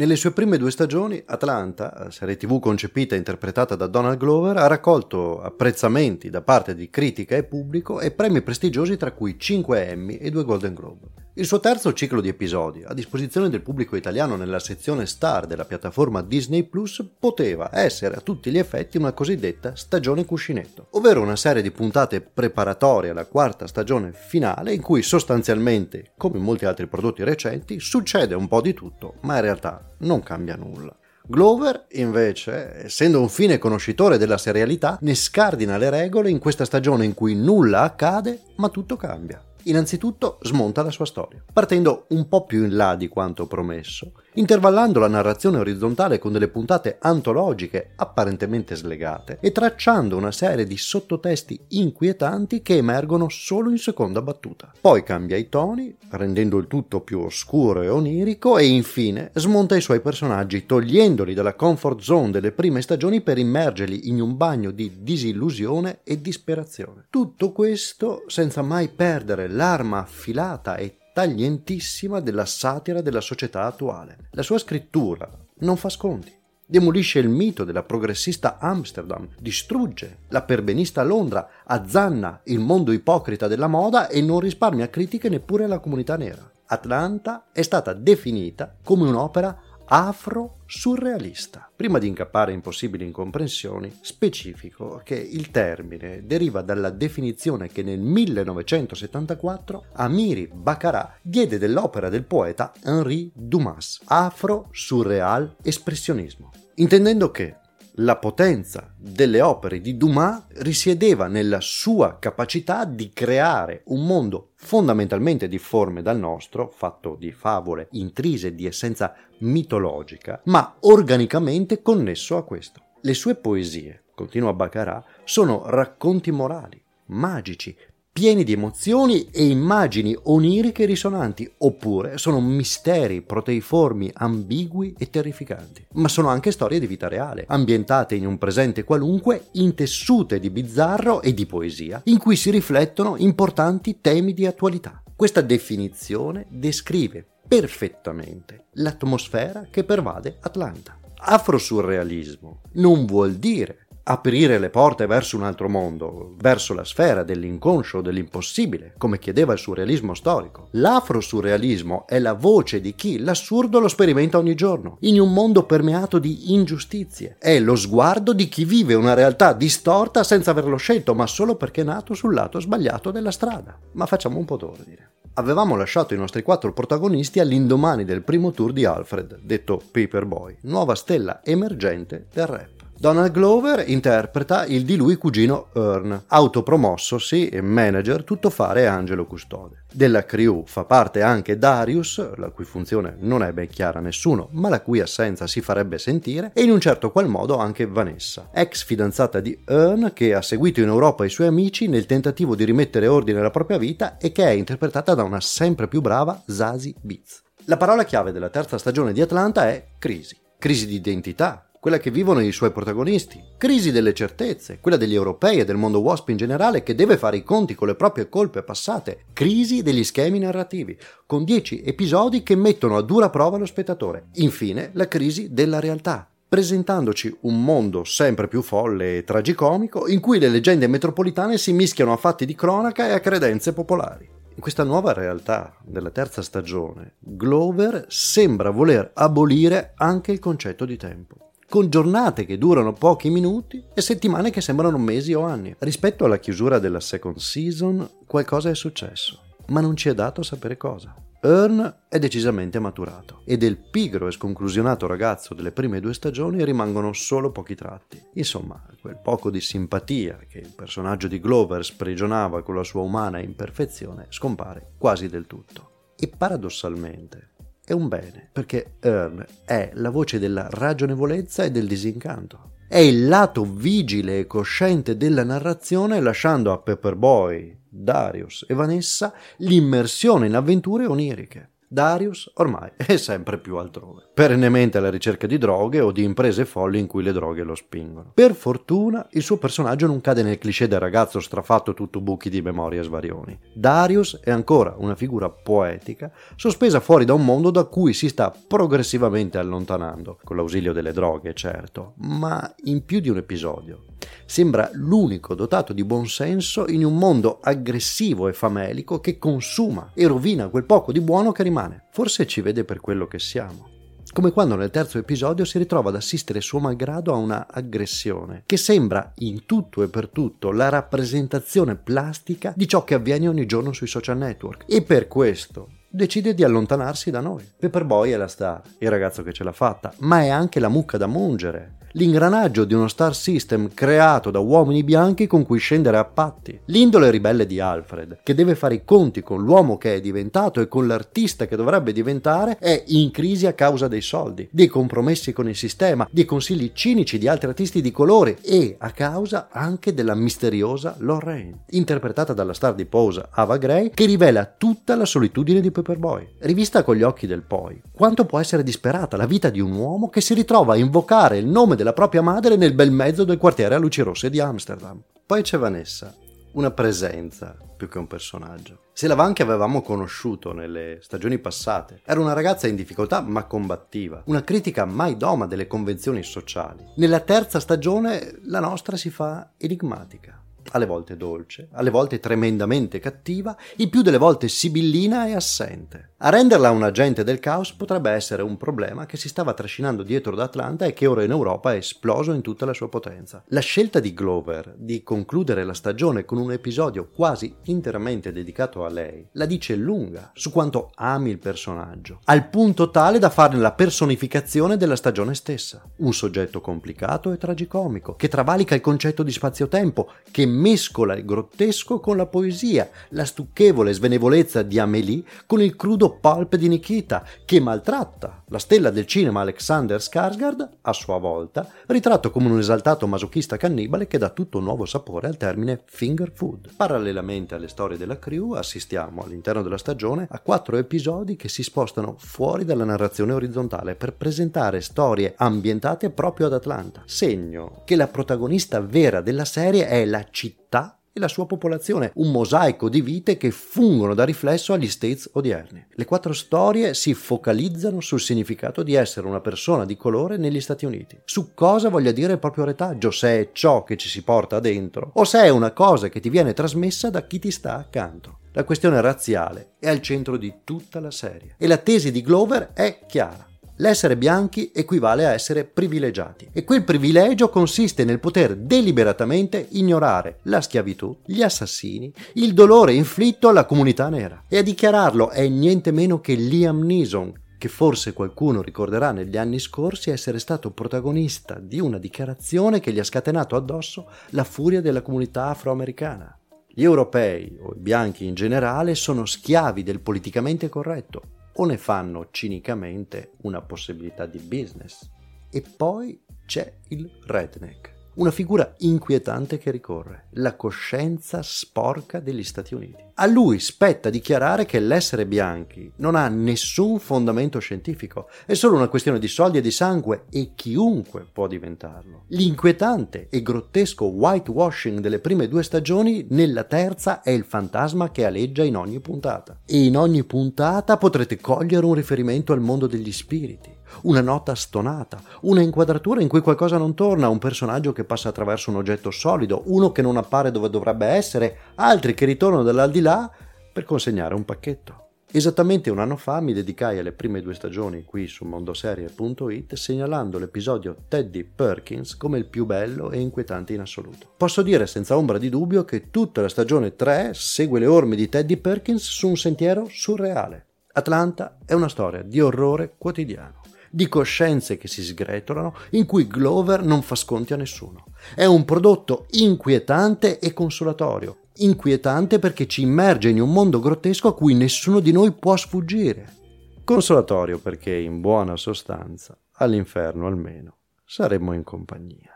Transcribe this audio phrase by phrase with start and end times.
[0.00, 4.66] Nelle sue prime due stagioni, Atlanta, serie tv concepita e interpretata da Donald Glover, ha
[4.66, 10.14] raccolto apprezzamenti da parte di critica e pubblico e premi prestigiosi tra cui 5 Emmy
[10.14, 11.06] e 2 Golden Globe.
[11.40, 15.64] Il suo terzo ciclo di episodi, a disposizione del pubblico italiano nella sezione star della
[15.64, 21.36] piattaforma Disney Plus, poteva essere a tutti gli effetti una cosiddetta stagione cuscinetto, ovvero una
[21.36, 26.86] serie di puntate preparatorie alla quarta stagione finale in cui sostanzialmente, come in molti altri
[26.88, 30.94] prodotti recenti, succede un po' di tutto, ma in realtà non cambia nulla.
[31.22, 37.06] Glover, invece, essendo un fine conoscitore della serialità, ne scardina le regole in questa stagione
[37.06, 39.42] in cui nulla accade, ma tutto cambia.
[39.64, 45.00] Innanzitutto smonta la sua storia, partendo un po' più in là di quanto promesso, intervallando
[45.00, 51.58] la narrazione orizzontale con delle puntate antologiche apparentemente slegate e tracciando una serie di sottotesti
[51.68, 54.72] inquietanti che emergono solo in seconda battuta.
[54.80, 59.80] Poi cambia i toni, rendendo il tutto più oscuro e onirico e infine smonta i
[59.80, 64.98] suoi personaggi, togliendoli dalla comfort zone delle prime stagioni per immergerli in un bagno di
[65.00, 67.06] disillusione e disperazione.
[67.10, 74.28] Tutto questo senza mai perdere l'arma affilata e taglientissima della satira della società attuale.
[74.32, 75.28] La sua scrittura
[75.60, 76.38] non fa sconti.
[76.66, 83.66] Demolisce il mito della progressista Amsterdam, distrugge la perbenista Londra, azzanna il mondo ipocrita della
[83.66, 86.48] moda e non risparmia critiche neppure alla comunità nera.
[86.66, 89.60] Atlanta è stata definita come un'opera
[89.92, 91.68] afro-surrealista.
[91.74, 97.98] Prima di incappare in possibili incomprensioni, specifico che il termine deriva dalla definizione che nel
[97.98, 107.56] 1974 Amiri Baccarat diede dell'opera del poeta Henri Dumas, afro-surreal espressionismo, intendendo che
[108.00, 115.48] la potenza delle opere di Dumas risiedeva nella sua capacità di creare un mondo fondamentalmente
[115.48, 122.80] difforme dal nostro, fatto di favole intrise di essenza mitologica, ma organicamente connesso a questo.
[123.02, 127.76] Le sue poesie, continua Baccarat, sono racconti morali, magici,
[128.20, 135.86] pieni di emozioni e immagini oniriche risonanti, oppure sono misteri proteiformi ambigui e terrificanti.
[135.94, 141.22] Ma sono anche storie di vita reale, ambientate in un presente qualunque, intessute di bizzarro
[141.22, 145.02] e di poesia, in cui si riflettono importanti temi di attualità.
[145.16, 150.98] Questa definizione descrive perfettamente l'atmosfera che pervade Atlanta.
[151.22, 158.00] Afrosurrealismo non vuol dire aprire le porte verso un altro mondo, verso la sfera dell'inconscio,
[158.00, 160.68] dell'impossibile, come chiedeva il surrealismo storico.
[160.72, 166.18] L'afrosurrealismo è la voce di chi l'assurdo lo sperimenta ogni giorno, in un mondo permeato
[166.18, 167.36] di ingiustizie.
[167.38, 171.82] È lo sguardo di chi vive una realtà distorta senza averlo scelto, ma solo perché
[171.82, 173.78] è nato sul lato sbagliato della strada.
[173.92, 175.10] Ma facciamo un po' d'ordine.
[175.34, 180.96] Avevamo lasciato i nostri quattro protagonisti all'indomani del primo tour di Alfred, detto Paperboy, nuova
[180.96, 182.79] stella emergente del rap.
[183.00, 189.84] Donald Glover interpreta il di lui cugino Earn, autopromossosi e manager tuttofare angelo custode.
[189.90, 194.48] Della crew fa parte anche Darius, la cui funzione non è ben chiara a nessuno,
[194.50, 198.50] ma la cui assenza si farebbe sentire, e in un certo qual modo anche Vanessa,
[198.52, 202.64] ex fidanzata di Earn che ha seguito in Europa i suoi amici nel tentativo di
[202.64, 206.96] rimettere ordine alla propria vita e che è interpretata da una sempre più brava Zazie
[207.00, 207.44] Beats.
[207.64, 210.36] La parola chiave della terza stagione di Atlanta è crisi.
[210.58, 215.58] Crisi di identità, quella che vivono i suoi protagonisti, crisi delle certezze, quella degli europei
[215.58, 218.62] e del mondo WASP in generale che deve fare i conti con le proprie colpe
[218.62, 224.26] passate, crisi degli schemi narrativi, con dieci episodi che mettono a dura prova lo spettatore.
[224.34, 230.38] Infine, la crisi della realtà, presentandoci un mondo sempre più folle e tragicomico in cui
[230.38, 234.28] le leggende metropolitane si mischiano a fatti di cronaca e a credenze popolari.
[234.54, 240.98] In questa nuova realtà della terza stagione, Glover sembra voler abolire anche il concetto di
[240.98, 245.72] tempo con giornate che durano pochi minuti e settimane che sembrano mesi o anni.
[245.78, 250.76] Rispetto alla chiusura della second season, qualcosa è successo, ma non ci è dato sapere
[250.76, 251.14] cosa.
[251.42, 257.12] Earn è decisamente maturato e del pigro e sconclusionato ragazzo delle prime due stagioni rimangono
[257.12, 258.20] solo pochi tratti.
[258.34, 263.38] Insomma, quel poco di simpatia che il personaggio di Glover sprigionava con la sua umana
[263.38, 266.14] imperfezione scompare quasi del tutto.
[266.16, 267.49] E paradossalmente,
[267.90, 272.74] è un bene, perché Earn è la voce della ragionevolezza e del disincanto.
[272.86, 280.46] È il lato vigile e cosciente della narrazione, lasciando a Pepperboy, Darius e Vanessa l'immersione
[280.46, 281.69] in avventure oniriche.
[281.92, 287.00] Darius ormai è sempre più altrove, perennemente alla ricerca di droghe o di imprese folli
[287.00, 288.30] in cui le droghe lo spingono.
[288.32, 292.62] Per fortuna il suo personaggio non cade nel cliché del ragazzo strafatto tutto buchi di
[292.62, 293.58] memoria svarioni.
[293.74, 298.54] Darius è ancora una figura poetica, sospesa fuori da un mondo da cui si sta
[298.68, 304.04] progressivamente allontanando, con l'ausilio delle droghe certo, ma in più di un episodio.
[304.44, 310.68] Sembra l'unico dotato di buonsenso in un mondo aggressivo e famelico che consuma e rovina
[310.68, 311.79] quel poco di buono che rimane.
[312.10, 313.88] Forse ci vede per quello che siamo.
[314.32, 318.76] Come quando nel terzo episodio si ritrova ad assistere suo malgrado a una aggressione, che
[318.76, 323.92] sembra in tutto e per tutto la rappresentazione plastica di ciò che avviene ogni giorno
[323.92, 324.84] sui social network.
[324.86, 327.68] E per questo decide di allontanarsi da noi.
[327.76, 331.16] Pepperboy è la star, il ragazzo che ce l'ha fatta, ma è anche la mucca
[331.16, 336.24] da mungere, l'ingranaggio di uno star system creato da uomini bianchi con cui scendere a
[336.24, 336.78] patti.
[336.86, 340.88] L'indole ribelle di Alfred, che deve fare i conti con l'uomo che è diventato e
[340.88, 345.68] con l'artista che dovrebbe diventare, è in crisi a causa dei soldi, dei compromessi con
[345.68, 350.34] il sistema, dei consigli cinici di altri artisti di colore e a causa anche della
[350.34, 355.90] misteriosa Lorraine, interpretata dalla star di Pose Ava Gray, che rivela tutta la solitudine di
[355.90, 356.56] Pepperboy.
[356.58, 360.28] Rivista con gli occhi del poi, quanto può essere disperata la vita di un uomo
[360.28, 363.94] che si ritrova a invocare il nome della propria madre nel bel mezzo del quartiere
[363.94, 365.20] a luci rosse di Amsterdam.
[365.44, 366.34] Poi c'è Vanessa,
[366.72, 369.00] una presenza più che un personaggio.
[369.12, 373.64] Se la Van che avevamo conosciuto nelle stagioni passate era una ragazza in difficoltà ma
[373.64, 377.04] combattiva, una critica mai doma delle convenzioni sociali.
[377.16, 380.58] Nella terza stagione la nostra si fa enigmatica
[380.90, 386.30] alle volte dolce, alle volte tremendamente cattiva, il più delle volte sibillina e assente.
[386.42, 390.54] A renderla un agente del caos potrebbe essere un problema che si stava trascinando dietro
[390.54, 393.62] da Atlanta e che ora in Europa è esploso in tutta la sua potenza.
[393.68, 399.10] La scelta di Glover di concludere la stagione con un episodio quasi interamente dedicato a
[399.10, 403.92] lei la dice lunga su quanto ami il personaggio, al punto tale da farne la
[403.92, 406.02] personificazione della stagione stessa.
[406.16, 412.18] Un soggetto complicato e tragicomico, che travalica il concetto di spazio-tempo, che mescola il grottesco
[412.20, 417.80] con la poesia, la stucchevole svenevolezza di Amélie con il crudo pulp di Nikita, che
[417.80, 423.76] maltratta la stella del cinema Alexander Skarsgård, a sua volta, ritratto come un esaltato masochista
[423.76, 426.94] cannibale che dà tutto un nuovo sapore al termine finger food.
[426.96, 432.36] Parallelamente alle storie della crew, assistiamo all'interno della stagione a quattro episodi che si spostano
[432.38, 439.00] fuori dalla narrazione orizzontale per presentare storie ambientate proprio ad Atlanta, segno che la protagonista
[439.00, 443.70] vera della serie è la città e la sua popolazione, un mosaico di vite che
[443.70, 446.06] fungono da riflesso agli States odierni.
[446.10, 451.04] Le quattro storie si focalizzano sul significato di essere una persona di colore negli Stati
[451.04, 454.80] Uniti, su cosa voglia dire il proprio retaggio, se è ciò che ci si porta
[454.80, 458.58] dentro o se è una cosa che ti viene trasmessa da chi ti sta accanto.
[458.72, 462.90] La questione razziale è al centro di tutta la serie e la tesi di Glover
[462.92, 463.69] è chiara.
[464.00, 470.80] L'essere bianchi equivale a essere privilegiati e quel privilegio consiste nel poter deliberatamente ignorare la
[470.80, 474.64] schiavitù, gli assassini, il dolore inflitto alla comunità nera.
[474.68, 479.78] E a dichiararlo è niente meno che Liam Neeson, che forse qualcuno ricorderà negli anni
[479.78, 485.20] scorsi essere stato protagonista di una dichiarazione che gli ha scatenato addosso la furia della
[485.20, 486.58] comunità afroamericana.
[486.88, 491.42] Gli europei, o i bianchi in generale, sono schiavi del politicamente corretto,
[491.74, 495.28] o ne fanno cinicamente una possibilità di business.
[495.70, 502.94] E poi c'è il redneck, una figura inquietante che ricorre, la coscienza sporca degli Stati
[502.94, 503.22] Uniti.
[503.34, 509.08] A lui spetta dichiarare che l'essere bianchi non ha nessun fondamento scientifico, è solo una
[509.08, 512.44] questione di soldi e di sangue e chiunque può diventarlo.
[512.48, 518.84] L'inquietante e grottesco whitewashing delle prime due stagioni nella terza è il fantasma che aleggia
[518.84, 519.80] in ogni puntata.
[519.84, 525.40] E in ogni puntata potrete cogliere un riferimento al mondo degli spiriti una nota stonata,
[525.62, 529.82] una inquadratura in cui qualcosa non torna, un personaggio che passa attraverso un oggetto solido,
[529.86, 533.50] uno che non appare dove dovrebbe essere, altri che ritornano dall'aldilà
[533.92, 535.24] per consegnare un pacchetto.
[535.52, 541.16] Esattamente un anno fa mi dedicai alle prime due stagioni qui su mondoserie.it segnalando l'episodio
[541.26, 544.52] Teddy Perkins come il più bello e inquietante in assoluto.
[544.56, 548.48] Posso dire senza ombra di dubbio che tutta la stagione 3 segue le orme di
[548.48, 550.86] Teddy Perkins su un sentiero surreale.
[551.14, 557.04] Atlanta è una storia di orrore quotidiano di coscienze che si sgretolano in cui Glover
[557.04, 558.24] non fa sconti a nessuno.
[558.54, 561.58] È un prodotto inquietante e consolatorio.
[561.76, 566.56] Inquietante perché ci immerge in un mondo grottesco a cui nessuno di noi può sfuggire.
[567.04, 572.49] Consolatorio perché, in buona sostanza, all'inferno almeno, saremmo in compagnia.